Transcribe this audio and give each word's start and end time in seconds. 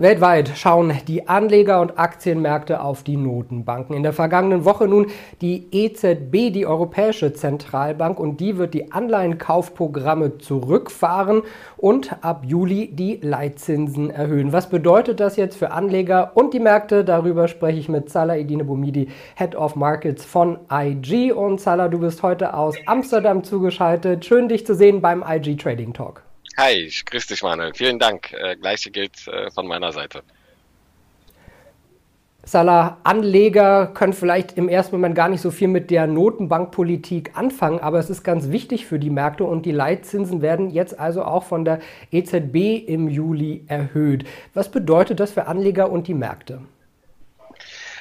Weltweit 0.00 0.52
schauen 0.54 0.92
die 1.08 1.26
Anleger 1.26 1.80
und 1.80 1.98
Aktienmärkte 1.98 2.82
auf 2.82 3.02
die 3.02 3.16
Notenbanken. 3.16 3.96
In 3.96 4.04
der 4.04 4.12
vergangenen 4.12 4.64
Woche 4.64 4.86
nun 4.86 5.08
die 5.40 5.66
EZB, 5.72 6.52
die 6.52 6.66
Europäische 6.66 7.32
Zentralbank, 7.32 8.20
und 8.20 8.38
die 8.38 8.58
wird 8.58 8.74
die 8.74 8.92
Anleihenkaufprogramme 8.92 10.38
zurückfahren 10.38 11.42
und 11.76 12.24
ab 12.24 12.44
Juli 12.46 12.92
die 12.92 13.18
Leitzinsen 13.20 14.10
erhöhen. 14.10 14.52
Was 14.52 14.70
bedeutet 14.70 15.18
das 15.18 15.34
jetzt 15.34 15.56
für 15.56 15.72
Anleger 15.72 16.30
und 16.36 16.54
die 16.54 16.60
Märkte? 16.60 17.04
Darüber 17.04 17.48
spreche 17.48 17.80
ich 17.80 17.88
mit 17.88 18.08
Salah 18.08 18.36
Edine 18.36 18.62
Boumidi, 18.62 19.08
Head 19.34 19.56
of 19.56 19.74
Markets 19.74 20.24
von 20.24 20.60
IG. 20.70 21.32
Und 21.32 21.60
Salah, 21.60 21.88
du 21.88 21.98
bist 21.98 22.22
heute 22.22 22.54
aus 22.54 22.76
Amsterdam 22.86 23.42
zugeschaltet. 23.42 24.24
Schön, 24.24 24.46
dich 24.46 24.64
zu 24.64 24.76
sehen 24.76 25.00
beim 25.00 25.24
IG 25.28 25.56
Trading 25.56 25.92
Talk. 25.92 26.27
Hi, 26.58 26.72
ich 26.72 27.04
grüße 27.04 27.28
dich, 27.28 27.44
Manuel. 27.44 27.72
Vielen 27.72 28.00
Dank. 28.00 28.32
Äh, 28.32 28.56
Gleiche 28.56 28.90
gilt 28.90 29.28
äh, 29.28 29.48
von 29.52 29.68
meiner 29.68 29.92
Seite. 29.92 30.24
Salah, 32.44 32.98
Anleger 33.04 33.86
können 33.86 34.12
vielleicht 34.12 34.58
im 34.58 34.68
ersten 34.68 34.96
Moment 34.96 35.14
gar 35.14 35.28
nicht 35.28 35.40
so 35.40 35.52
viel 35.52 35.68
mit 35.68 35.88
der 35.92 36.08
Notenbankpolitik 36.08 37.36
anfangen, 37.36 37.78
aber 37.78 38.00
es 38.00 38.10
ist 38.10 38.24
ganz 38.24 38.50
wichtig 38.50 38.86
für 38.86 38.98
die 38.98 39.08
Märkte 39.08 39.44
und 39.44 39.66
die 39.66 39.70
Leitzinsen 39.70 40.42
werden 40.42 40.70
jetzt 40.70 40.98
also 40.98 41.22
auch 41.22 41.44
von 41.44 41.64
der 41.64 41.78
EZB 42.10 42.88
im 42.88 43.08
Juli 43.08 43.62
erhöht. 43.68 44.24
Was 44.52 44.68
bedeutet 44.68 45.20
das 45.20 45.30
für 45.30 45.46
Anleger 45.46 45.92
und 45.92 46.08
die 46.08 46.14
Märkte? 46.14 46.62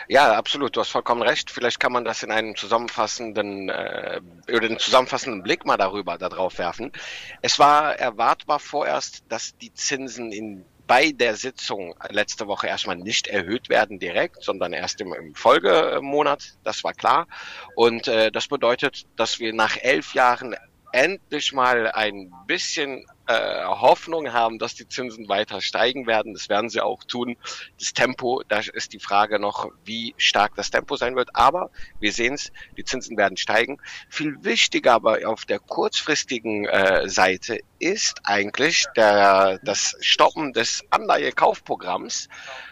Ja, 0.09 0.33
absolut. 0.33 0.75
Du 0.75 0.79
hast 0.79 0.89
vollkommen 0.89 1.21
recht. 1.21 1.51
Vielleicht 1.51 1.79
kann 1.79 1.91
man 1.91 2.05
das 2.05 2.23
in 2.23 2.31
einem 2.31 2.55
zusammenfassenden 2.55 3.69
äh, 3.69 4.21
oder 4.47 4.65
einen 4.65 4.79
zusammenfassenden 4.79 5.43
Blick 5.43 5.65
mal 5.65 5.77
darüber 5.77 6.17
darauf 6.17 6.57
werfen. 6.57 6.91
Es 7.41 7.59
war 7.59 7.95
erwartbar 7.95 8.59
vorerst, 8.59 9.23
dass 9.29 9.57
die 9.57 9.73
Zinsen 9.73 10.31
in 10.31 10.65
bei 10.87 11.11
der 11.11 11.35
Sitzung 11.35 11.95
letzte 12.09 12.47
Woche 12.47 12.67
erstmal 12.67 12.95
nicht 12.95 13.27
erhöht 13.27 13.67
werden 13.67 13.99
direkt, 13.99 14.41
sondern 14.41 14.71
erst 14.71 15.01
im, 15.01 15.13
im 15.13 15.35
Folgemonat. 15.35 16.55
Das 16.63 16.85
war 16.85 16.93
klar. 16.93 17.27
Und 17.75 18.07
äh, 18.07 18.31
das 18.31 18.47
bedeutet, 18.47 19.05
dass 19.17 19.39
wir 19.39 19.53
nach 19.53 19.75
elf 19.75 20.13
Jahren 20.13 20.55
endlich 20.93 21.51
mal 21.51 21.91
ein 21.91 22.31
bisschen 22.47 23.05
äh, 23.27 23.65
Hoffnung 23.65 24.33
haben, 24.33 24.59
dass 24.59 24.75
die 24.75 24.87
Zinsen 24.87 25.29
weiter 25.29 25.61
steigen 25.61 26.07
werden. 26.07 26.33
Das 26.33 26.49
werden 26.49 26.69
sie 26.69 26.81
auch 26.81 27.03
tun. 27.03 27.37
Das 27.79 27.93
Tempo, 27.93 28.41
da 28.47 28.59
ist 28.59 28.93
die 28.93 28.99
Frage 28.99 29.39
noch, 29.39 29.69
wie 29.85 30.13
stark 30.17 30.55
das 30.55 30.69
Tempo 30.69 30.97
sein 30.97 31.15
wird. 31.15 31.29
Aber 31.33 31.69
wir 31.99 32.11
sehen 32.11 32.33
es, 32.33 32.51
die 32.75 32.83
Zinsen 32.83 33.17
werden 33.17 33.37
steigen. 33.37 33.77
Viel 34.09 34.43
wichtiger 34.43 34.97
aber 34.97 35.29
auf 35.29 35.45
der 35.45 35.59
kurzfristigen 35.59 36.65
äh, 36.65 37.07
Seite 37.07 37.59
ist 37.77 38.21
eigentlich 38.23 38.85
der, 38.95 39.59
das 39.63 39.95
Stoppen 40.01 40.53
des 40.53 40.83
Anleihekaufprogramms, 40.89 42.27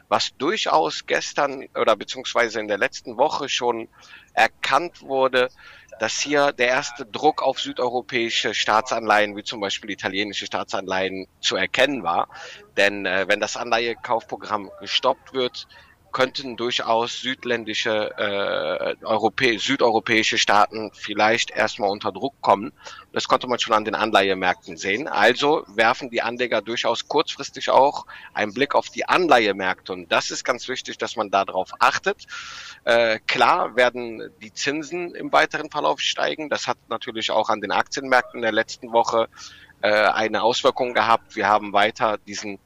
was 0.08 0.36
durchaus 0.38 1.06
gestern 1.06 1.68
oder 1.76 1.96
beziehungsweise 1.96 2.60
in 2.60 2.68
der 2.68 2.80
letzten 2.80 3.18
Woche 3.18 3.48
schon 3.48 3.90
erkannt 4.34 5.04
wurde, 5.04 5.50
dass 6.00 6.20
hier 6.20 6.52
der 6.52 6.68
erste 6.68 7.06
Druck 7.06 7.42
auf 7.42 7.60
südeuropäische 7.60 8.54
Staatsanleihen, 8.54 9.36
wie 9.36 9.44
zum 9.44 9.60
Beispiel 9.60 9.92
italienische 9.92 10.46
Staatsanleihen, 10.46 11.28
zu 11.40 11.56
erkennen 11.56 12.04
war. 12.04 12.28
Denn 12.78 13.06
äh, 13.06 13.26
wenn 13.28 13.40
das 13.40 13.58
Anleihekaufprogramm 13.58 14.70
gestoppt 14.80 15.34
wird, 15.34 15.68
könnten 16.16 16.56
durchaus 16.56 17.20
südländische, 17.20 18.18
äh, 18.18 18.96
Europä 19.06 19.58
südeuropäische 19.58 20.38
Staaten 20.38 20.92
vielleicht 20.94 21.52
erstmal 21.52 21.90
unter 21.90 22.14
Druck 22.14 22.36
kommen. 22.40 22.72
Das 23.12 23.28
konnte 23.28 23.48
man 23.48 23.60
schon 23.60 23.74
an 23.74 23.84
den 23.84 23.96
Anleihemärkten 23.96 24.78
sehen. 24.78 25.10
Also 25.10 25.66
werfen 25.68 26.10
die 26.10 26.22
Anleger 26.22 26.62
durchaus 26.62 27.10
kurzfristig 27.10 27.70
auch 27.70 28.06
einen 28.34 28.54
Blick 28.54 28.76
auf 28.76 28.90
die 28.90 29.06
Anleihemärkte. 29.10 29.92
Und 29.92 30.10
das 30.10 30.32
ist 30.32 30.46
ganz 30.46 30.70
wichtig, 30.70 30.98
dass 30.98 31.18
man 31.18 31.32
darauf 31.32 31.72
achtet. 31.80 32.24
Äh, 32.86 33.20
klar 33.28 33.76
werden 33.76 34.30
die 34.42 34.54
Zinsen 34.54 35.16
im 35.16 35.34
weiteren 35.34 35.70
Verlauf 35.70 36.00
steigen. 36.00 36.50
Das 36.50 36.66
hat 36.66 36.78
natürlich 36.88 37.30
auch 37.32 37.50
an 37.50 37.60
den 37.60 37.74
Aktienmärkten 37.74 38.38
in 38.38 38.44
der 38.44 38.54
letzten 38.54 38.94
Woche 38.94 39.28
äh, 39.82 39.90
eine 39.90 40.44
Auswirkung 40.44 40.94
gehabt. 40.94 41.36
Wir 41.36 41.50
haben 41.50 41.74
weiter 41.74 42.18
diesen 42.26 42.58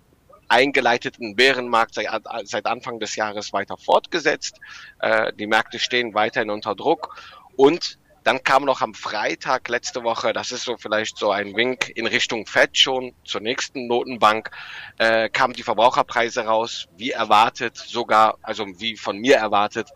eingeleiteten 0.50 1.36
Bärenmarkt 1.36 1.94
seit, 1.94 2.08
seit 2.44 2.66
Anfang 2.66 3.00
des 3.00 3.16
Jahres 3.16 3.54
weiter 3.54 3.78
fortgesetzt. 3.78 4.60
Äh, 5.00 5.32
die 5.34 5.48
Märkte 5.48 5.80
stehen 5.80 6.14
weiterhin 6.14 6.50
unter 6.50 6.76
Druck 6.76 7.16
und 7.56 7.98
dann 8.24 8.44
kam 8.44 8.66
noch 8.66 8.82
am 8.82 8.94
Freitag 8.94 9.70
letzte 9.70 10.04
Woche, 10.04 10.34
das 10.34 10.52
ist 10.52 10.64
so 10.64 10.76
vielleicht 10.78 11.18
so 11.18 11.32
ein 11.32 11.56
Wink 11.56 11.90
in 11.96 12.06
Richtung 12.06 12.46
Fed 12.46 12.78
schon, 12.78 13.14
zur 13.24 13.42
nächsten 13.42 13.88
Notenbank, 13.88 14.52
äh, 14.98 15.30
kamen 15.30 15.54
die 15.54 15.64
Verbraucherpreise 15.64 16.42
raus, 16.42 16.88
wie 16.98 17.12
erwartet, 17.12 17.78
sogar, 17.78 18.38
also 18.42 18.66
wie 18.80 18.98
von 18.98 19.18
mir 19.18 19.38
erwartet, 19.38 19.90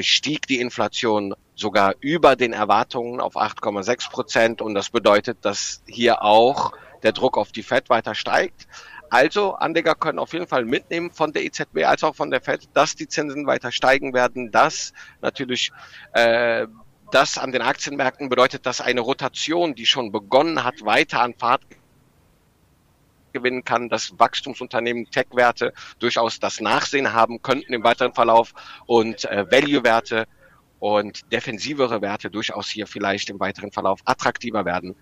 stieg 0.00 0.46
die 0.46 0.60
Inflation 0.60 1.34
sogar 1.54 1.94
über 2.00 2.36
den 2.36 2.52
Erwartungen 2.52 3.20
auf 3.20 3.36
8,6 3.36 4.10
Prozent 4.10 4.62
und 4.62 4.74
das 4.74 4.90
bedeutet, 4.90 5.38
dass 5.44 5.82
hier 5.86 6.22
auch 6.22 6.72
der 7.02 7.12
Druck 7.12 7.38
auf 7.38 7.52
die 7.52 7.62
Fed 7.62 7.88
weiter 7.88 8.14
steigt. 8.14 8.66
Also 9.10 9.54
Anleger 9.54 9.96
können 9.96 10.20
auf 10.20 10.32
jeden 10.32 10.46
Fall 10.46 10.64
mitnehmen 10.64 11.10
von 11.10 11.32
der 11.32 11.44
EZB 11.44 11.84
als 11.84 12.04
auch 12.04 12.14
von 12.14 12.30
der 12.30 12.40
Fed, 12.40 12.68
dass 12.74 12.94
die 12.94 13.08
Zinsen 13.08 13.44
weiter 13.46 13.72
steigen 13.72 14.14
werden, 14.14 14.52
dass 14.52 14.92
natürlich 15.20 15.72
äh, 16.12 16.68
das 17.10 17.36
an 17.36 17.50
den 17.50 17.62
Aktienmärkten 17.62 18.28
bedeutet, 18.28 18.66
dass 18.66 18.80
eine 18.80 19.00
Rotation, 19.00 19.74
die 19.74 19.84
schon 19.84 20.12
begonnen 20.12 20.62
hat, 20.62 20.84
weiter 20.84 21.20
an 21.20 21.34
Fahrt 21.34 21.62
gewinnen 23.32 23.64
kann, 23.64 23.88
dass 23.88 24.16
Wachstumsunternehmen, 24.18 25.10
Tech-Werte 25.10 25.72
durchaus 25.98 26.38
das 26.38 26.60
Nachsehen 26.60 27.12
haben 27.12 27.42
könnten 27.42 27.72
im 27.72 27.82
weiteren 27.82 28.14
Verlauf 28.14 28.52
und 28.86 29.24
äh, 29.24 29.50
Value-Werte 29.50 30.26
und 30.78 31.30
defensivere 31.32 32.00
Werte 32.00 32.30
durchaus 32.30 32.68
hier 32.68 32.86
vielleicht 32.86 33.28
im 33.30 33.40
weiteren 33.40 33.72
Verlauf 33.72 34.00
attraktiver 34.04 34.64
werden 34.64 34.94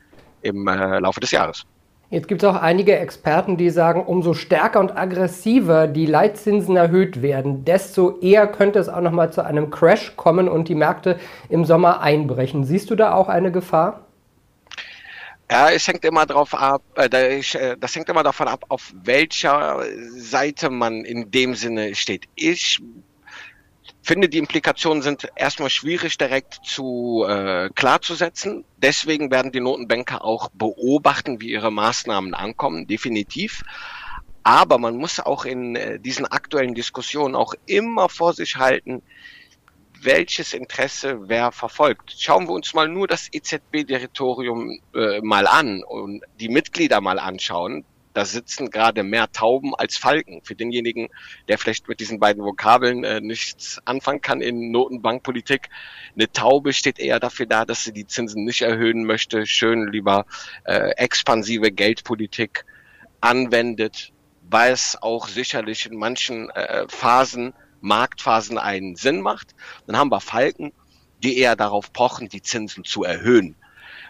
im 0.42 0.66
äh, 0.66 0.98
Laufe 0.98 1.20
des 1.20 1.30
Jahres. 1.30 1.66
Jetzt 2.10 2.26
gibt 2.26 2.42
es 2.42 2.48
auch 2.48 2.54
einige 2.54 2.98
Experten, 2.98 3.58
die 3.58 3.68
sagen, 3.68 4.02
umso 4.02 4.32
stärker 4.32 4.80
und 4.80 4.96
aggressiver 4.96 5.86
die 5.86 6.06
Leitzinsen 6.06 6.74
erhöht 6.74 7.20
werden, 7.20 7.66
desto 7.66 8.18
eher 8.20 8.46
könnte 8.46 8.78
es 8.78 8.88
auch 8.88 9.02
noch 9.02 9.12
mal 9.12 9.30
zu 9.30 9.44
einem 9.44 9.70
Crash 9.70 10.16
kommen 10.16 10.48
und 10.48 10.68
die 10.68 10.74
Märkte 10.74 11.18
im 11.50 11.66
Sommer 11.66 12.00
einbrechen. 12.00 12.64
Siehst 12.64 12.88
du 12.88 12.94
da 12.94 13.12
auch 13.12 13.28
eine 13.28 13.52
Gefahr? 13.52 14.06
Ja, 15.50 15.70
es 15.70 15.86
hängt 15.86 16.04
immer 16.04 16.24
darauf 16.24 16.54
ab, 16.54 16.82
äh, 16.94 17.08
äh, 17.38 17.76
das 17.78 17.94
hängt 17.94 18.08
immer 18.08 18.22
davon 18.22 18.48
ab, 18.48 18.64
auf 18.68 18.92
welcher 19.02 19.82
Seite 20.10 20.70
man 20.70 21.04
in 21.04 21.30
dem 21.30 21.54
Sinne 21.54 21.94
steht. 21.94 22.24
Ich 22.34 22.80
finde, 24.08 24.30
die 24.30 24.38
Implikationen 24.38 25.02
sind 25.02 25.28
erstmal 25.36 25.68
schwierig 25.68 26.16
direkt 26.16 26.60
zu 26.64 27.26
äh, 27.28 27.68
klarzusetzen. 27.74 28.64
Deswegen 28.78 29.30
werden 29.30 29.52
die 29.52 29.60
Notenbanker 29.60 30.24
auch 30.24 30.48
beobachten, 30.48 31.42
wie 31.42 31.50
ihre 31.50 31.70
Maßnahmen 31.70 32.32
ankommen, 32.32 32.86
definitiv. 32.86 33.62
Aber 34.42 34.78
man 34.78 34.96
muss 34.96 35.20
auch 35.20 35.44
in 35.44 35.76
äh, 35.76 36.00
diesen 36.00 36.24
aktuellen 36.24 36.74
Diskussionen 36.74 37.34
auch 37.34 37.52
immer 37.66 38.08
vor 38.08 38.32
sich 38.32 38.56
halten, 38.56 39.02
welches 40.00 40.54
Interesse 40.54 41.28
wer 41.28 41.52
verfolgt. 41.52 42.14
Schauen 42.18 42.48
wir 42.48 42.52
uns 42.52 42.72
mal 42.72 42.88
nur 42.88 43.08
das 43.08 43.28
EZB-Direktorium 43.30 44.80
äh, 44.94 45.20
mal 45.20 45.46
an 45.46 45.82
und 45.82 46.22
die 46.40 46.48
Mitglieder 46.48 47.02
mal 47.02 47.18
anschauen 47.18 47.84
da 48.18 48.24
sitzen 48.24 48.72
gerade 48.72 49.04
mehr 49.04 49.30
Tauben 49.30 49.76
als 49.76 49.96
Falken. 49.96 50.42
Für 50.42 50.56
denjenigen, 50.56 51.08
der 51.46 51.56
vielleicht 51.56 51.86
mit 51.86 52.00
diesen 52.00 52.18
beiden 52.18 52.42
Vokabeln 52.42 53.04
äh, 53.04 53.20
nichts 53.20 53.80
anfangen 53.84 54.20
kann 54.20 54.40
in 54.40 54.72
Notenbankpolitik, 54.72 55.68
eine 56.16 56.28
Taube 56.32 56.72
steht 56.72 56.98
eher 56.98 57.20
dafür 57.20 57.46
da, 57.46 57.64
dass 57.64 57.84
sie 57.84 57.92
die 57.92 58.08
Zinsen 58.08 58.44
nicht 58.44 58.62
erhöhen 58.62 59.04
möchte, 59.04 59.46
schön 59.46 59.92
lieber 59.92 60.26
äh, 60.64 60.90
expansive 60.96 61.70
Geldpolitik 61.70 62.64
anwendet, 63.20 64.12
weil 64.50 64.72
es 64.72 65.00
auch 65.00 65.28
sicherlich 65.28 65.86
in 65.86 65.96
manchen 65.96 66.50
äh, 66.50 66.86
Phasen, 66.88 67.54
Marktphasen 67.80 68.58
einen 68.58 68.96
Sinn 68.96 69.20
macht. 69.20 69.54
Dann 69.86 69.96
haben 69.96 70.10
wir 70.10 70.20
Falken, 70.20 70.72
die 71.22 71.38
eher 71.38 71.54
darauf 71.54 71.92
pochen, 71.92 72.28
die 72.28 72.42
Zinsen 72.42 72.82
zu 72.82 73.04
erhöhen. 73.04 73.54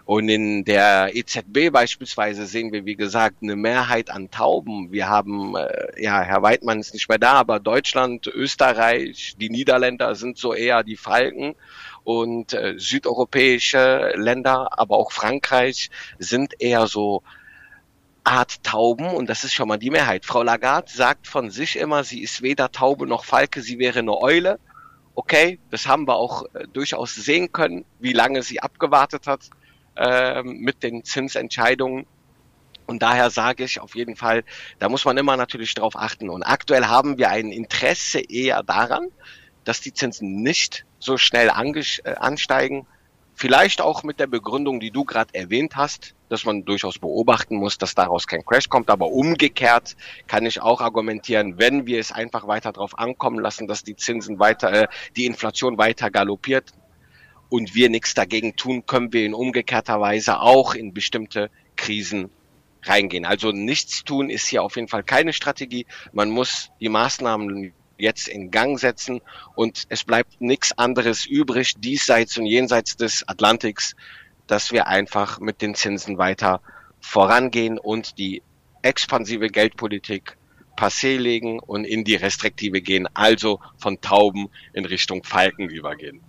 Und 0.09 0.31
in 0.31 0.65
der 0.65 1.15
EZB 1.15 1.71
beispielsweise 1.71 2.47
sehen 2.47 2.73
wir, 2.73 2.87
wie 2.87 2.97
gesagt, 2.97 3.43
eine 3.43 3.57
Mehrheit 3.57 4.09
an 4.09 4.31
Tauben. 4.31 4.91
Wir 4.91 5.07
haben, 5.07 5.55
äh, 5.55 6.03
ja, 6.03 6.23
Herr 6.23 6.41
Weidmann 6.41 6.81
ist 6.81 6.95
nicht 6.95 7.11
mehr 7.11 7.19
da, 7.19 7.33
aber 7.35 7.61
Deutschland, 7.61 8.27
Österreich, 8.27 9.35
die 9.39 9.51
Niederländer 9.51 10.15
sind 10.15 10.39
so 10.39 10.55
eher 10.55 10.83
die 10.83 10.97
Falken 10.97 11.57
und 12.05 12.55
äh, 12.55 12.77
südeuropäische 12.79 14.15
Länder, 14.17 14.79
aber 14.79 14.97
auch 14.97 15.13
Frankreich 15.13 15.91
sind 16.19 16.55
eher 16.59 16.87
so 16.87 17.23
Art 18.25 18.65
Tauben 18.65 19.09
und 19.09 19.29
das 19.29 19.45
ist 19.45 19.53
schon 19.53 19.69
mal 19.69 19.77
die 19.77 19.91
Mehrheit. 19.91 20.25
Frau 20.25 20.43
Lagarde 20.43 20.91
sagt 20.91 21.27
von 21.27 21.51
sich 21.51 21.77
immer, 21.77 22.03
sie 22.03 22.23
ist 22.23 22.41
weder 22.41 22.73
Taube 22.73 23.07
noch 23.07 23.27
Falke, 23.27 23.61
sie 23.61 23.79
wäre 23.79 23.99
eine 23.99 24.17
Eule. 24.17 24.59
Okay, 25.15 25.59
das 25.71 25.87
haben 25.87 26.09
wir 26.09 26.17
auch 26.17 26.45
äh, 26.55 26.67
durchaus 26.73 27.15
sehen 27.15 27.53
können, 27.53 27.85
wie 27.99 28.15
lange 28.15 28.43
sie 28.43 28.61
abgewartet 28.61 29.27
hat 29.27 29.51
äh, 29.99 30.43
mit 30.43 30.83
den 30.83 31.05
Zinsentscheidungen. 31.05 32.07
Und 32.87 33.03
daher 33.03 33.31
sage 33.31 33.65
ich 33.65 33.81
auf 33.81 33.95
jeden 33.95 34.17
Fall, 34.17 34.45
da 34.79 34.89
muss 34.89 35.05
man 35.05 35.19
immer 35.19 35.37
natürlich 35.37 35.75
drauf 35.75 35.95
achten. 35.97 36.31
Und 36.31 36.43
aktuell 36.43 36.87
haben 36.87 37.19
wir 37.19 37.29
ein 37.31 37.53
Interesse 37.53 38.21
eher 38.21 38.63
daran, 38.63 39.09
dass 39.65 39.81
die 39.81 39.93
Zinsen 39.93 40.43
nicht 40.43 40.87
so 40.99 41.19
schnell 41.19 41.49
äh, 41.49 42.15
ansteigen. 42.15 42.87
Vielleicht 43.35 43.81
auch 43.81 44.03
mit 44.05 44.19
der 44.19 44.27
Begründung, 44.27 44.81
die 44.81 44.91
du 44.91 45.05
gerade 45.05 45.35
erwähnt 45.35 45.77
hast, 45.77 46.15
dass 46.29 46.45
man 46.45 46.65
durchaus 46.65 46.99
beobachten 46.99 47.57
muss, 47.57 47.77
dass 47.77 47.95
daraus 47.95 48.27
kein 48.27 48.45
Crash 48.45 48.69
kommt. 48.69 48.91
Aber 48.91 49.09
umgekehrt 49.09 49.97
kann 50.27 50.47
ich 50.47 50.63
auch 50.63 50.81
argumentieren, 50.81 51.59
wenn 51.59 51.87
wir 51.87 52.01
es 52.01 52.11
einfach 52.11 52.47
weiter 52.47 52.73
darauf 52.73 52.99
ankommen 52.99 53.39
lassen, 53.39 53.69
dass 53.69 53.85
die 53.85 53.97
Zinsen 53.97 54.39
weiter, 54.39 54.73
äh, 54.73 54.89
die 55.17 55.27
Inflation 55.27 55.77
weiter 55.77 56.11
galoppiert 56.11 56.73
und 57.49 57.75
wir 57.75 57.89
nichts 57.89 58.15
dagegen 58.15 58.57
tun, 58.57 58.87
können 58.87 59.13
wir 59.13 59.25
in 59.25 59.35
umgekehrter 59.35 60.01
Weise 60.01 60.41
auch 60.41 60.75
in 60.75 60.93
bestimmte 60.93 61.51
Krisen 61.77 62.31
reingehen. 62.83 63.25
Also 63.25 63.53
nichts 63.53 64.05
tun 64.05 64.31
ist 64.31 64.47
hier 64.47 64.63
auf 64.63 64.77
jeden 64.77 64.89
Fall 64.89 65.03
keine 65.03 65.33
Strategie. 65.33 65.87
Man 66.13 66.31
muss 66.31 66.71
die 66.81 66.89
Maßnahmen 66.89 67.73
jetzt 67.99 68.29
in 68.29 68.51
Gang 68.51 68.79
setzen 68.79 69.21
und 69.55 69.85
es 69.89 70.05
bleibt 70.05 70.41
nichts 70.41 70.77
anderes 70.79 71.27
übrig, 71.27 71.75
diesseits 71.79 72.39
und 72.39 72.47
jenseits 72.47 72.97
des 72.97 73.29
Atlantiks, 73.29 73.95
dass 74.47 74.73
wir 74.73 74.87
einfach 74.87 75.41
mit 75.41 75.61
den 75.63 75.75
Zinsen 75.75 76.17
weiter 76.17 76.61
vorangehen 77.01 77.79
und 77.79 78.19
die 78.19 78.43
expansive 78.83 79.49
Geldpolitik 79.49 80.37
passé 80.77 81.19
legen 81.19 81.59
und 81.59 81.85
in 81.85 82.05
die 82.05 82.15
restriktive 82.15 82.81
gehen, 82.81 83.09
also 83.15 83.61
von 83.79 84.01
Tauben 84.01 84.49
in 84.73 84.85
Richtung 84.85 85.25
Falken 85.25 85.69
übergehen. 85.69 86.21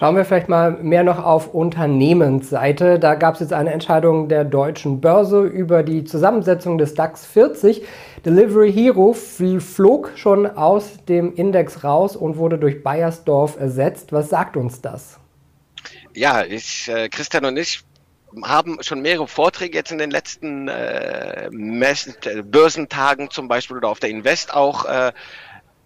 Schauen 0.00 0.16
wir 0.16 0.24
vielleicht 0.24 0.48
mal 0.48 0.78
mehr 0.80 1.04
noch 1.04 1.22
auf 1.22 1.52
Unternehmensseite. 1.52 2.98
Da 2.98 3.16
gab 3.16 3.34
es 3.34 3.40
jetzt 3.40 3.52
eine 3.52 3.70
Entscheidung 3.70 4.30
der 4.30 4.46
deutschen 4.46 5.02
Börse 5.02 5.42
über 5.42 5.82
die 5.82 6.04
Zusammensetzung 6.04 6.78
des 6.78 6.94
DAX 6.94 7.26
40. 7.26 7.82
Delivery 8.24 8.72
Hero 8.72 9.12
flog 9.12 10.12
schon 10.16 10.46
aus 10.46 11.04
dem 11.06 11.34
Index 11.34 11.84
raus 11.84 12.16
und 12.16 12.38
wurde 12.38 12.56
durch 12.56 12.82
Bayersdorf 12.82 13.60
ersetzt. 13.60 14.10
Was 14.10 14.30
sagt 14.30 14.56
uns 14.56 14.80
das? 14.80 15.20
Ja, 16.14 16.44
ich, 16.44 16.88
äh, 16.88 17.10
Christian 17.10 17.44
und 17.44 17.58
ich 17.58 17.82
haben 18.42 18.82
schon 18.82 19.02
mehrere 19.02 19.28
Vorträge 19.28 19.76
jetzt 19.76 19.92
in 19.92 19.98
den 19.98 20.10
letzten 20.10 20.68
äh, 20.68 21.50
Messen, 21.50 22.14
äh, 22.24 22.40
Börsentagen 22.42 23.28
zum 23.28 23.48
Beispiel 23.48 23.76
oder 23.76 23.90
auf 23.90 24.00
der 24.00 24.08
Invest 24.08 24.54
auch 24.54 24.86
äh, 24.86 25.12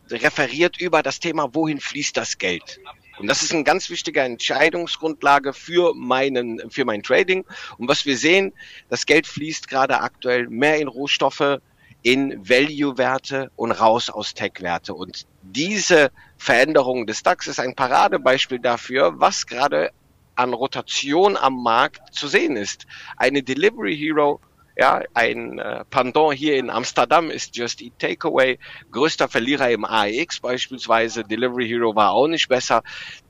referiert 0.08 0.80
über 0.80 1.02
das 1.02 1.18
Thema, 1.18 1.52
wohin 1.52 1.80
fließt 1.80 2.16
das 2.16 2.38
Geld. 2.38 2.78
Und 3.18 3.28
das 3.28 3.42
ist 3.42 3.52
eine 3.52 3.64
ganz 3.64 3.90
wichtige 3.90 4.20
Entscheidungsgrundlage 4.20 5.52
für 5.52 5.94
meinen, 5.94 6.70
für 6.70 6.84
mein 6.84 7.02
Trading. 7.02 7.44
Und 7.78 7.88
was 7.88 8.06
wir 8.06 8.16
sehen, 8.16 8.52
das 8.88 9.06
Geld 9.06 9.26
fließt 9.26 9.68
gerade 9.68 10.00
aktuell 10.00 10.48
mehr 10.48 10.78
in 10.78 10.88
Rohstoffe, 10.88 11.60
in 12.02 12.48
Value-Werte 12.48 13.50
und 13.56 13.72
raus 13.72 14.10
aus 14.10 14.34
Tech-Werte. 14.34 14.94
Und 14.94 15.26
diese 15.42 16.10
Veränderung 16.36 17.06
des 17.06 17.22
DAX 17.22 17.46
ist 17.46 17.60
ein 17.60 17.74
Paradebeispiel 17.74 18.58
dafür, 18.58 19.14
was 19.16 19.46
gerade 19.46 19.90
an 20.34 20.52
Rotation 20.52 21.36
am 21.36 21.62
Markt 21.62 22.14
zu 22.14 22.28
sehen 22.28 22.56
ist. 22.56 22.86
Eine 23.16 23.42
Delivery 23.42 23.96
Hero 23.96 24.40
ja, 24.76 25.02
ein 25.14 25.58
äh, 25.58 25.84
Pendant 25.90 26.34
hier 26.34 26.56
in 26.56 26.70
Amsterdam 26.70 27.30
ist 27.30 27.56
Just 27.56 27.80
Eat 27.80 27.98
Takeaway, 27.98 28.58
größter 28.90 29.28
Verlierer 29.28 29.70
im 29.70 29.84
AEX 29.84 30.40
beispielsweise. 30.40 31.22
Delivery 31.22 31.68
Hero 31.68 31.94
war 31.94 32.12
auch 32.12 32.26
nicht 32.26 32.48
besser. 32.48 32.82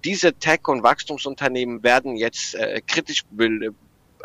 Diese 0.04 0.32
Tech- 0.34 0.68
und 0.68 0.82
Wachstumsunternehmen 0.82 1.82
werden 1.82 2.16
jetzt 2.16 2.54
äh, 2.54 2.80
kritisch 2.86 3.24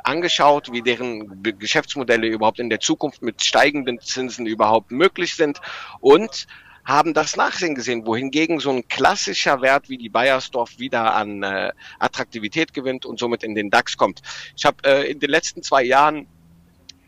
angeschaut, 0.03 0.71
wie 0.71 0.81
deren 0.81 1.43
Geschäftsmodelle 1.43 2.27
überhaupt 2.27 2.59
in 2.59 2.69
der 2.69 2.79
Zukunft 2.79 3.21
mit 3.21 3.43
steigenden 3.43 3.99
Zinsen 3.99 4.45
überhaupt 4.45 4.91
möglich 4.91 5.35
sind 5.35 5.59
und 5.99 6.47
haben 6.85 7.13
das 7.13 7.35
Nachsehen 7.35 7.75
gesehen, 7.75 8.05
wohingegen 8.05 8.59
so 8.59 8.71
ein 8.71 8.87
klassischer 8.87 9.61
Wert 9.61 9.89
wie 9.89 9.97
die 9.97 10.09
Bayersdorf 10.09 10.79
wieder 10.79 11.13
an 11.13 11.43
äh, 11.43 11.71
Attraktivität 11.99 12.73
gewinnt 12.73 13.05
und 13.05 13.19
somit 13.19 13.43
in 13.43 13.53
den 13.53 13.69
DAX 13.69 13.97
kommt. 13.97 14.21
Ich 14.55 14.65
habe 14.65 14.77
äh, 14.85 15.11
in 15.11 15.19
den 15.19 15.29
letzten 15.29 15.61
zwei 15.61 15.83
Jahren 15.83 16.27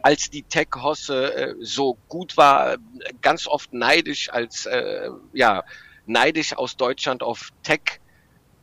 als 0.03 0.29
die 0.29 0.43
Tech-Hosse 0.43 1.33
äh, 1.33 1.55
so 1.59 1.97
gut 2.07 2.37
war, 2.37 2.77
ganz 3.21 3.47
oft 3.47 3.73
neidisch 3.73 4.29
als, 4.31 4.65
äh, 4.65 5.09
ja, 5.33 5.63
neidisch 6.05 6.57
aus 6.57 6.77
Deutschland 6.77 7.23
auf 7.23 7.49
Tech 7.63 8.01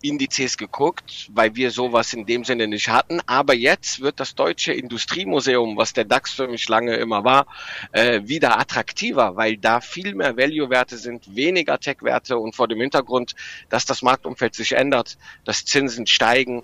Indizes 0.00 0.56
geguckt, 0.56 1.28
weil 1.32 1.56
wir 1.56 1.70
sowas 1.70 2.12
in 2.12 2.24
dem 2.24 2.44
Sinne 2.44 2.68
nicht 2.68 2.88
hatten. 2.88 3.20
Aber 3.26 3.54
jetzt 3.54 4.00
wird 4.00 4.20
das 4.20 4.34
Deutsche 4.34 4.72
Industriemuseum, 4.72 5.76
was 5.76 5.92
der 5.92 6.04
DAX 6.04 6.32
für 6.32 6.46
mich 6.46 6.68
lange 6.68 6.96
immer 6.96 7.24
war, 7.24 7.46
äh, 7.92 8.20
wieder 8.24 8.58
attraktiver, 8.58 9.36
weil 9.36 9.56
da 9.56 9.80
viel 9.80 10.14
mehr 10.14 10.36
Value-Werte 10.36 10.96
sind, 10.96 11.34
weniger 11.34 11.80
Tech-Werte 11.80 12.38
und 12.38 12.54
vor 12.54 12.68
dem 12.68 12.80
Hintergrund, 12.80 13.34
dass 13.68 13.86
das 13.86 14.02
Marktumfeld 14.02 14.54
sich 14.54 14.72
ändert, 14.72 15.18
dass 15.44 15.64
Zinsen 15.64 16.06
steigen, 16.06 16.62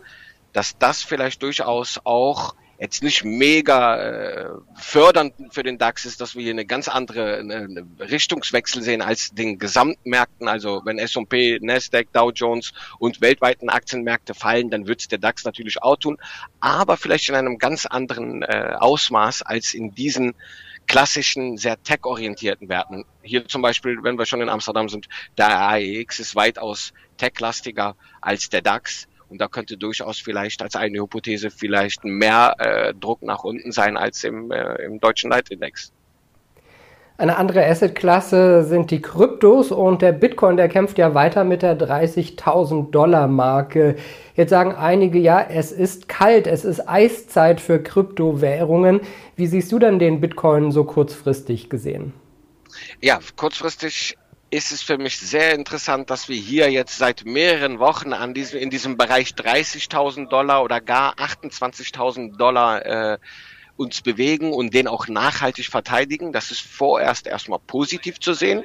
dass 0.53 0.79
das 0.79 1.03
vielleicht 1.03 1.43
durchaus 1.43 2.01
auch 2.05 2.55
jetzt 2.79 3.03
nicht 3.03 3.25
mega 3.25 3.97
äh, 3.97 4.51
fördernd 4.75 5.35
für 5.51 5.63
den 5.63 5.79
DAX 5.79 6.05
ist, 6.05 6.21
dass 6.21 6.35
wir 6.35 6.43
hier 6.43 6.53
eine 6.53 6.67
ganz 6.67 6.89
andere 6.89 7.39
eine 7.39 7.87
Richtungswechsel 7.99 8.83
sehen 8.83 9.03
als 9.03 9.31
den 9.31 9.59
Gesamtmärkten. 9.59 10.49
Also 10.49 10.83
wenn 10.85 10.99
S&P, 10.99 11.59
Nasdaq, 11.61 12.13
Dow 12.13 12.31
Jones 12.31 12.73
und 12.99 13.21
weltweiten 13.21 13.69
Aktienmärkte 13.69 14.35
fallen, 14.35 14.71
dann 14.71 14.87
wird 14.87 15.01
es 15.01 15.09
der 15.09 15.19
DAX 15.19 15.45
natürlich 15.45 15.83
auch 15.83 15.97
tun, 15.97 16.19
aber 16.61 16.97
vielleicht 16.97 17.29
in 17.29 17.35
einem 17.35 17.59
ganz 17.59 17.87
anderen 17.87 18.43
äh, 18.43 18.75
Ausmaß 18.79 19.43
als 19.43 19.75
in 19.75 19.95
diesen 19.95 20.35
klassischen, 20.87 21.57
sehr 21.57 21.83
tech-orientierten 21.83 22.69
Werten. 22.69 23.05
Hier 23.23 23.47
zum 23.49 23.63
Beispiel, 23.63 24.03
wenn 24.03 24.19
wir 24.19 24.27
schon 24.27 24.43
in 24.43 24.49
Amsterdam 24.49 24.89
sind, 24.89 25.09
der 25.39 25.59
AEX 25.69 26.19
ist 26.19 26.37
weitaus 26.37 26.93
tech-lastiger 27.17 27.97
als 28.21 28.51
der 28.51 28.63
DAX. 28.63 29.09
Und 29.29 29.41
da 29.41 29.49
könnte 29.49 29.77
durchaus 29.77 30.19
vielleicht 30.19 30.63
als 30.63 30.77
eine 30.77 31.01
Hypothese 31.01 31.51
vielleicht 31.51 32.05
mehr 32.05 32.55
äh, 32.59 32.95
Druck 32.95 33.23
nach 33.23 33.45
unten 33.45 33.73
sein 33.73 33.97
als 33.97 34.23
im, 34.25 34.51
äh, 34.51 34.85
im 34.85 35.01
deutschen 35.01 35.31
Leitindex. 35.31 35.93
Eine 37.17 37.37
andere 37.37 37.65
Assetklasse 37.65 38.65
sind 38.65 38.91
die 38.91 39.01
Kryptos 39.01 39.71
und 39.71 40.03
der 40.03 40.11
Bitcoin, 40.11 40.57
der 40.57 40.69
kämpft 40.69 40.99
ja 40.99 41.15
weiter 41.15 41.45
mit 41.45 41.63
der 41.63 41.79
30.000 41.79 42.91
Dollar 42.91 43.29
Marke. 43.29 43.95
Jetzt 44.35 44.51
sagen 44.51 44.75
einige, 44.75 45.21
ja, 45.21 45.41
es 45.41 45.71
ist 45.71 46.09
kalt, 46.09 46.49
es 46.49 46.65
ist 46.65 46.89
Eiszeit 46.89 47.61
für 47.61 47.81
Kryptowährungen. 47.81 49.01
Wie 49.37 49.47
siehst 49.47 49.71
du 49.71 49.79
denn 49.79 50.01
den 50.01 50.21
Bitcoin 50.21 50.73
so 50.73 50.83
kurzfristig 50.83 51.71
gesehen? 51.71 52.15
Ja, 53.01 53.21
kurzfristig 53.37 54.19
ist 54.55 54.71
es 54.71 54.83
für 54.83 54.99
mich 54.99 55.19
sehr 55.19 55.53
interessant, 55.55 56.11
dass 56.11 56.29
wir 56.29 56.37
hier 56.37 56.71
jetzt 56.71 56.97
seit 56.97 57.25
mehreren 57.25 57.81
Wochen 57.81 58.13
an 58.13 58.35
diesem, 58.35 58.61
in 58.61 58.71
diesem 58.71 58.97
Bereich 58.97 59.31
30.000 59.31 60.29
Dollar 60.29 60.63
oder 60.63 60.81
gar 60.81 61.15
28.000 61.17 62.37
Dollar 62.37 62.87
äh, 62.87 63.19
uns 63.77 64.01
bewegen 64.01 64.53
und 64.53 64.73
den 64.73 64.87
auch 64.87 65.09
nachhaltig 65.09 65.67
verteidigen. 65.67 66.33
Das 66.33 66.53
ist 66.53 66.61
vorerst 66.61 67.27
erstmal 67.27 67.59
positiv 67.59 68.21
zu 68.21 68.33
sehen. 68.33 68.63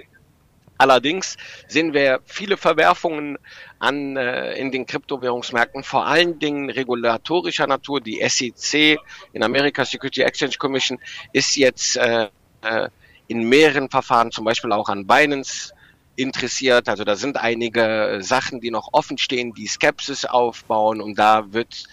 Allerdings 0.78 1.38
sehen 1.68 1.94
wir 1.94 2.22
viele 2.24 2.56
Verwerfungen 2.56 3.40
an 3.80 4.16
äh, 4.16 4.54
in 4.54 4.72
den 4.72 4.86
Kryptowährungsmärkten, 4.86 5.84
vor 5.84 6.06
allen 6.06 6.38
Dingen 6.38 6.70
regulatorischer 6.70 7.66
Natur. 7.66 8.00
Die 8.00 8.22
SEC 8.30 9.00
in 9.34 9.44
Amerika 9.44 9.84
Security 9.84 10.22
Exchange 10.22 10.54
Commission 10.60 11.00
ist 11.34 11.56
jetzt 11.58 11.98
äh, 11.98 12.30
äh, 12.62 12.90
in 13.28 13.50
mehreren 13.50 13.90
Verfahren, 13.90 14.32
zum 14.32 14.46
Beispiel 14.46 14.72
auch 14.72 14.88
an 14.88 15.06
Binance, 15.08 15.74
interessiert. 16.20 16.90
Also 16.90 17.04
da 17.04 17.16
sind 17.16 17.38
einige 17.38 18.20
Sachen, 18.22 18.60
die 18.60 18.72
noch 18.72 18.90
offen 18.92 19.18
stehen, 19.18 19.54
die 19.54 19.68
Skepsis 19.68 20.26
aufbauen 20.26 21.02
und 21.02 21.18
da 21.18 21.54
wird 21.54 21.86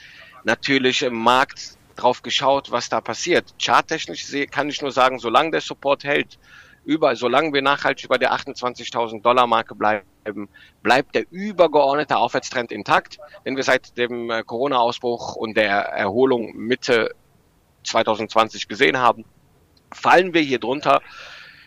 natürlich 0.44 1.02
im 1.02 1.14
Markt 1.14 1.76
drauf 1.94 2.22
geschaut, 2.22 2.70
was 2.70 2.88
da 2.88 3.00
passiert. 3.00 3.54
Charttechnisch 3.60 4.26
kann 4.50 4.68
ich 4.68 4.82
nur 4.82 4.92
sagen, 4.92 5.18
solange 5.18 5.52
der 5.52 5.60
Support 5.60 6.04
hält, 6.04 6.38
über, 6.84 7.16
solange 7.16 7.52
wir 7.52 7.62
nachhaltig 7.62 8.04
über 8.04 8.18
der 8.18 8.32
28.000 8.32 9.22
Dollar 9.22 9.46
Marke 9.46 9.74
bleiben, 9.74 10.48
bleibt 10.82 11.14
der 11.14 11.24
übergeordnete 11.30 12.16
Aufwärtstrend 12.16 12.70
intakt, 12.70 13.18
den 13.44 13.56
wir 13.56 13.64
seit 13.64 13.96
dem 13.98 14.30
äh, 14.30 14.42
Corona-Ausbruch 14.44 15.34
und 15.34 15.56
der 15.56 15.72
Erholung 15.72 16.54
Mitte 16.56 17.10
2020 17.84 18.68
gesehen 18.68 18.98
haben. 18.98 19.24
Fallen 19.92 20.32
wir 20.32 20.42
hier 20.42 20.60
drunter, 20.60 21.00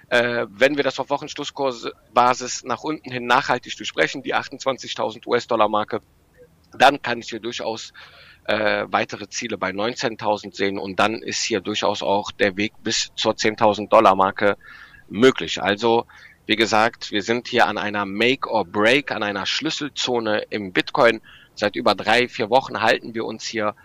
äh, 0.09 0.47
wenn 0.49 0.75
wir 0.75 0.83
das 0.83 0.99
auf 0.99 1.09
Wochenschlusskursbasis 1.09 2.63
nach 2.63 2.83
unten 2.83 3.11
hin 3.11 3.25
nachhaltig 3.25 3.77
durchbrechen, 3.77 4.23
die 4.23 4.35
28.000 4.35 5.27
US-Dollar-Marke, 5.27 6.01
dann 6.77 7.01
kann 7.01 7.19
ich 7.19 7.29
hier 7.29 7.39
durchaus 7.39 7.93
äh, 8.45 8.85
weitere 8.89 9.29
Ziele 9.29 9.57
bei 9.57 9.69
19.000 9.69 10.55
sehen 10.55 10.79
und 10.79 10.99
dann 10.99 11.21
ist 11.21 11.43
hier 11.43 11.61
durchaus 11.61 12.01
auch 12.01 12.31
der 12.31 12.57
Weg 12.57 12.73
bis 12.83 13.11
zur 13.15 13.33
10.000 13.33 13.89
Dollar 13.89 14.15
Marke 14.15 14.57
möglich. 15.07 15.61
Also 15.61 16.05
wie 16.47 16.55
gesagt, 16.55 17.11
wir 17.11 17.21
sind 17.21 17.47
hier 17.47 17.67
an 17.67 17.77
einer 17.77 18.05
Make 18.05 18.49
or 18.49 18.65
Break, 18.65 19.11
an 19.11 19.21
einer 19.21 19.45
Schlüsselzone 19.45 20.45
im 20.49 20.73
Bitcoin. 20.73 21.21
Seit 21.53 21.75
über 21.75 21.93
drei, 21.93 22.27
vier 22.27 22.49
Wochen 22.49 22.81
halten 22.81 23.13
wir 23.13 23.25
uns 23.25 23.45
hier, 23.45 23.75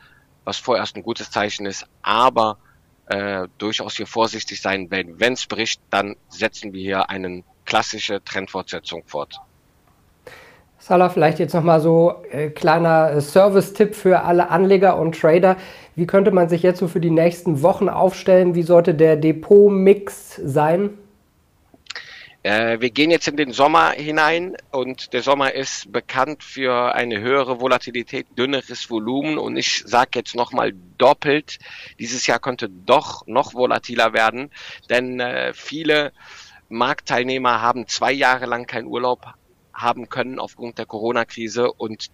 was 0.44 0.56
vorerst 0.56 0.96
ein 0.96 1.02
gutes 1.02 1.30
Zeichen 1.30 1.66
ist, 1.66 1.86
aber 2.00 2.58
äh, 3.06 3.48
durchaus 3.58 3.96
hier 3.96 4.06
vorsichtig 4.06 4.60
sein, 4.60 4.88
wenn 4.90 5.32
es 5.32 5.46
bricht, 5.46 5.80
dann 5.90 6.16
setzen 6.28 6.72
wir 6.72 6.80
hier 6.80 7.10
eine 7.10 7.42
klassische 7.64 8.22
Trendfortsetzung 8.24 9.02
fort. 9.06 9.40
Salah, 10.78 11.08
vielleicht 11.08 11.38
jetzt 11.38 11.54
nochmal 11.54 11.80
so 11.80 12.16
äh, 12.30 12.50
kleiner 12.50 13.12
äh, 13.12 13.20
Service-Tipp 13.22 13.94
für 13.94 14.20
alle 14.20 14.50
Anleger 14.50 14.98
und 14.98 15.18
Trader. 15.18 15.56
Wie 15.94 16.06
könnte 16.06 16.30
man 16.30 16.50
sich 16.50 16.62
jetzt 16.62 16.78
so 16.78 16.88
für 16.88 17.00
die 17.00 17.10
nächsten 17.10 17.62
Wochen 17.62 17.88
aufstellen? 17.88 18.54
Wie 18.54 18.62
sollte 18.62 18.94
der 18.94 19.16
Depot-Mix 19.16 20.40
sein? 20.44 20.90
Äh, 22.44 22.78
wir 22.80 22.90
gehen 22.90 23.10
jetzt 23.10 23.26
in 23.26 23.38
den 23.38 23.52
Sommer 23.52 23.92
hinein 23.92 24.54
und 24.70 25.14
der 25.14 25.22
Sommer 25.22 25.54
ist 25.54 25.90
bekannt 25.90 26.44
für 26.44 26.94
eine 26.94 27.18
höhere 27.18 27.58
Volatilität, 27.58 28.26
dünneres 28.36 28.90
Volumen. 28.90 29.38
Und 29.38 29.56
ich 29.56 29.82
sage 29.86 30.10
jetzt 30.16 30.36
nochmal 30.36 30.74
doppelt, 30.98 31.58
dieses 31.98 32.26
Jahr 32.26 32.38
könnte 32.38 32.68
doch 32.68 33.26
noch 33.26 33.54
volatiler 33.54 34.12
werden, 34.12 34.50
denn 34.90 35.20
äh, 35.20 35.54
viele 35.54 36.12
Marktteilnehmer 36.68 37.62
haben 37.62 37.88
zwei 37.88 38.12
Jahre 38.12 38.44
lang 38.44 38.66
keinen 38.66 38.88
Urlaub 38.88 39.24
haben 39.72 40.10
können 40.10 40.38
aufgrund 40.38 40.76
der 40.76 40.84
Corona-Krise 40.84 41.72
und 41.72 42.10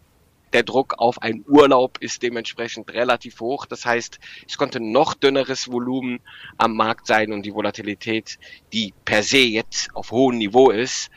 der 0.53 0.63
Druck 0.63 0.95
auf 0.99 1.23
einen 1.23 1.45
Urlaub 1.47 1.99
ist 2.01 2.23
dementsprechend 2.23 2.93
relativ 2.93 3.41
hoch. 3.41 3.67
Das 3.67 3.85
heißt, 3.85 4.19
es 4.49 4.57
konnte 4.57 4.81
noch 4.81 5.15
dünneres 5.15 5.71
Volumen 5.71 6.21
am 6.57 6.75
Markt 6.75 7.07
sein 7.07 7.33
und 7.33 7.43
die 7.43 7.55
Volatilität, 7.55 8.39
die 8.73 8.93
per 9.05 9.23
se 9.23 9.39
jetzt 9.39 9.95
auf 9.95 10.11
hohem 10.11 10.39
Niveau 10.39 10.71
ist, 10.71 11.11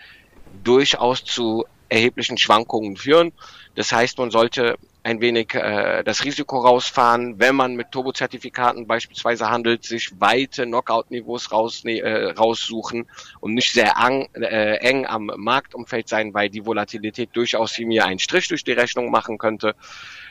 durchaus 0.63 1.23
zu 1.23 1.65
erheblichen 1.89 2.37
Schwankungen 2.37 2.97
führen. 2.97 3.31
Das 3.75 3.91
heißt, 3.91 4.17
man 4.17 4.31
sollte 4.31 4.77
ein 5.03 5.19
wenig 5.19 5.53
äh, 5.53 6.01
das 6.03 6.23
Risiko 6.23 6.59
rausfahren, 6.59 7.37
wenn 7.37 7.55
man 7.55 7.75
mit 7.75 7.91
Turbozertifikaten 7.91 8.87
beispielsweise 8.87 9.49
handelt, 9.49 9.83
sich 9.83 10.19
weite 10.19 10.65
Knockout-Niveaus 10.65 11.83
äh, 11.85 12.31
raussuchen 12.31 13.05
und 13.41 13.53
nicht 13.53 13.73
sehr 13.73 13.97
ang, 13.97 14.29
äh, 14.33 14.77
eng 14.77 15.05
am 15.05 15.29
Marktumfeld 15.35 16.07
sein, 16.07 16.33
weil 16.33 16.49
die 16.49 16.65
Volatilität 16.65 17.29
durchaus 17.33 17.77
mir 17.79 18.05
einen 18.05 18.19
Strich 18.19 18.47
durch 18.47 18.63
die 18.63 18.71
Rechnung 18.71 19.11
machen 19.11 19.37
könnte. 19.37 19.75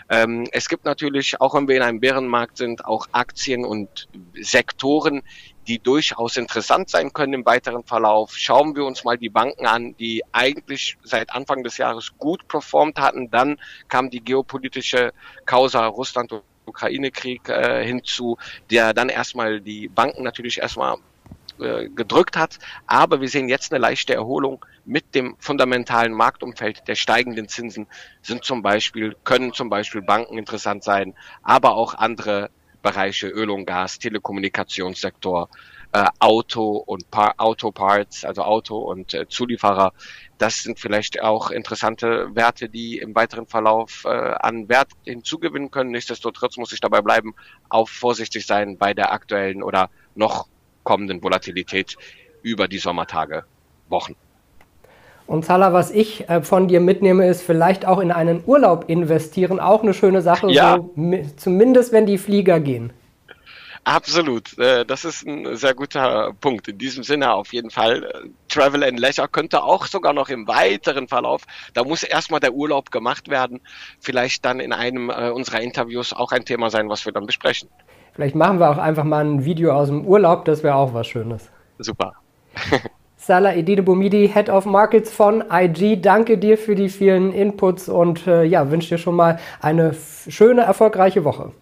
Ähm, 0.08 0.48
es 0.52 0.68
gibt 0.68 0.86
natürlich, 0.86 1.40
auch 1.40 1.54
wenn 1.54 1.68
wir 1.68 1.76
in 1.76 1.82
einem 1.82 2.00
Bärenmarkt 2.00 2.56
sind, 2.56 2.84
auch 2.86 3.06
Aktien 3.12 3.64
und 3.64 4.08
Sektoren, 4.34 5.22
die 5.66 5.78
durchaus 5.78 6.36
interessant 6.36 6.90
sein 6.90 7.12
können 7.12 7.34
im 7.34 7.46
weiteren 7.46 7.84
Verlauf. 7.84 8.36
Schauen 8.36 8.74
wir 8.74 8.84
uns 8.84 9.04
mal 9.04 9.18
die 9.18 9.28
Banken 9.28 9.66
an, 9.66 9.96
die 9.96 10.22
eigentlich 10.32 10.96
seit 11.04 11.32
Anfang 11.34 11.62
des 11.62 11.78
Jahres 11.78 12.12
gut 12.18 12.48
performt 12.48 12.98
hatten. 12.98 13.30
Dann 13.30 13.58
kam 13.88 14.10
die 14.10 14.20
geopolitische 14.20 15.12
Causa 15.46 15.86
Russland 15.86 16.32
und 16.32 16.42
Ukraine-Krieg 16.66 17.48
äh, 17.48 17.84
hinzu, 17.84 18.38
der 18.70 18.94
dann 18.94 19.08
erstmal 19.08 19.60
die 19.60 19.88
Banken 19.88 20.22
natürlich 20.22 20.58
erstmal 20.58 20.96
äh, 21.60 21.88
gedrückt 21.88 22.36
hat. 22.36 22.58
Aber 22.86 23.20
wir 23.20 23.28
sehen 23.28 23.48
jetzt 23.48 23.72
eine 23.72 23.80
leichte 23.80 24.14
Erholung 24.14 24.64
mit 24.84 25.14
dem 25.14 25.36
fundamentalen 25.38 26.12
Marktumfeld 26.12 26.88
der 26.88 26.94
steigenden 26.94 27.48
Zinsen 27.48 27.86
sind 28.22 28.44
zum 28.44 28.62
Beispiel, 28.62 29.16
können 29.24 29.52
zum 29.52 29.68
Beispiel 29.68 30.02
Banken 30.02 30.38
interessant 30.38 30.82
sein, 30.82 31.14
aber 31.42 31.76
auch 31.76 31.94
andere 31.94 32.50
Bereiche 32.82 33.28
Öl 33.28 33.50
und 33.50 33.64
Gas, 33.64 33.98
Telekommunikationssektor, 33.98 35.48
äh, 35.92 36.06
Auto 36.18 36.76
und 36.76 37.10
pa 37.10 37.34
Autoparts, 37.36 38.24
also 38.24 38.42
Auto 38.42 38.78
und 38.78 39.14
äh, 39.14 39.28
Zulieferer. 39.28 39.92
Das 40.38 40.62
sind 40.62 40.80
vielleicht 40.80 41.22
auch 41.22 41.50
interessante 41.50 42.34
Werte, 42.34 42.68
die 42.68 42.98
im 42.98 43.14
weiteren 43.14 43.46
Verlauf 43.46 44.04
äh, 44.04 44.08
an 44.08 44.68
Wert 44.68 44.92
hinzugewinnen 45.04 45.70
können. 45.70 45.90
Nichtsdestotrotz 45.90 46.56
muss 46.56 46.72
ich 46.72 46.80
dabei 46.80 47.02
bleiben, 47.02 47.34
auch 47.68 47.88
vorsichtig 47.88 48.46
sein 48.46 48.78
bei 48.78 48.94
der 48.94 49.12
aktuellen 49.12 49.62
oder 49.62 49.90
noch 50.14 50.48
kommenden 50.82 51.22
Volatilität 51.22 51.96
über 52.42 52.68
die 52.68 52.78
Sommertage, 52.78 53.44
Wochen. 53.88 54.16
Und 55.32 55.46
Zala, 55.46 55.72
was 55.72 55.90
ich 55.90 56.28
äh, 56.28 56.42
von 56.42 56.68
dir 56.68 56.80
mitnehme, 56.80 57.26
ist 57.26 57.40
vielleicht 57.40 57.86
auch 57.86 58.00
in 58.00 58.12
einen 58.12 58.42
Urlaub 58.44 58.84
investieren. 58.88 59.60
Auch 59.60 59.82
eine 59.82 59.94
schöne 59.94 60.20
Sache, 60.20 60.50
ja. 60.50 60.76
so, 60.76 60.94
zumindest 61.38 61.90
wenn 61.90 62.04
die 62.04 62.18
Flieger 62.18 62.60
gehen. 62.60 62.92
Absolut, 63.82 64.58
äh, 64.58 64.84
das 64.84 65.06
ist 65.06 65.26
ein 65.26 65.56
sehr 65.56 65.72
guter 65.72 66.34
Punkt. 66.38 66.68
In 66.68 66.76
diesem 66.76 67.02
Sinne 67.02 67.32
auf 67.32 67.54
jeden 67.54 67.70
Fall. 67.70 68.04
Äh, 68.04 68.28
Travel 68.50 68.84
and 68.84 69.00
Leisure 69.00 69.26
könnte 69.26 69.62
auch 69.62 69.86
sogar 69.86 70.12
noch 70.12 70.28
im 70.28 70.46
weiteren 70.46 71.08
Verlauf, 71.08 71.44
da 71.72 71.82
muss 71.82 72.02
erstmal 72.02 72.40
der 72.40 72.52
Urlaub 72.52 72.90
gemacht 72.90 73.30
werden, 73.30 73.62
vielleicht 74.00 74.44
dann 74.44 74.60
in 74.60 74.74
einem 74.74 75.08
unserer 75.08 75.62
Interviews 75.62 76.12
auch 76.12 76.32
ein 76.32 76.44
Thema 76.44 76.68
sein, 76.68 76.90
was 76.90 77.06
wir 77.06 77.12
dann 77.14 77.24
besprechen. 77.24 77.70
Vielleicht 78.12 78.34
machen 78.34 78.60
wir 78.60 78.68
auch 78.68 78.76
einfach 78.76 79.04
mal 79.04 79.24
ein 79.24 79.46
Video 79.46 79.72
aus 79.72 79.88
dem 79.88 80.04
Urlaub, 80.04 80.44
das 80.44 80.62
wäre 80.62 80.74
auch 80.74 80.92
was 80.92 81.06
Schönes. 81.06 81.50
Super. 81.78 82.12
Salah 83.24 83.54
Edine 83.54 83.84
Boumidi, 83.84 84.28
Head 84.28 84.48
of 84.48 84.66
Markets 84.66 85.12
von 85.12 85.44
IG. 85.48 86.00
Danke 86.00 86.38
dir 86.38 86.58
für 86.58 86.74
die 86.74 86.88
vielen 86.88 87.32
Inputs 87.32 87.88
und 87.88 88.26
äh, 88.26 88.42
ja, 88.42 88.68
wünsche 88.68 88.88
dir 88.88 88.98
schon 88.98 89.14
mal 89.14 89.38
eine 89.60 89.94
schöne, 90.28 90.62
erfolgreiche 90.62 91.22
Woche. 91.22 91.52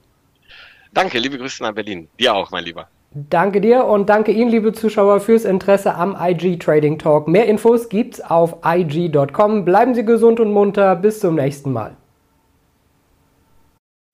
Danke, 0.95 1.19
liebe 1.19 1.37
Grüße 1.37 1.63
nach 1.63 1.75
Berlin. 1.75 2.09
Dir 2.19 2.35
auch, 2.35 2.51
mein 2.51 2.65
Lieber. 2.65 2.89
Danke 3.13 3.61
dir 3.61 3.85
und 3.85 4.09
danke 4.09 4.33
Ihnen, 4.33 4.51
liebe 4.51 4.73
Zuschauer, 4.73 5.21
fürs 5.21 5.45
Interesse 5.45 5.95
am 5.97 6.17
IG 6.19 6.57
Trading 6.57 6.99
Talk. 6.99 7.29
Mehr 7.29 7.45
Infos 7.47 7.91
gibt's 7.91 8.23
auf 8.23 8.57
IG.com. 8.65 9.67
Bleiben 9.67 9.95
Sie 9.95 10.07
gesund 10.07 10.41
und 10.41 10.53
munter. 10.55 10.97
Bis 10.97 11.21
zum 11.21 11.35
nächsten 11.35 11.75
Mal. 11.75 11.95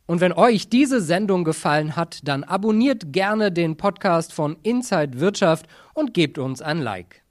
Und 0.06 0.20
wenn 0.20 0.32
euch 0.32 0.68
diese 0.68 1.00
Sendung 1.00 1.44
gefallen 1.44 1.94
hat, 1.94 2.26
dann 2.26 2.42
abonniert 2.42 3.12
gerne 3.12 3.52
den 3.52 3.76
Podcast 3.76 4.32
von 4.32 4.56
Inside 4.64 5.20
Wirtschaft 5.20 5.66
und 5.94 6.12
gebt 6.12 6.38
uns 6.38 6.60
ein 6.60 6.80
Like. 6.80 7.25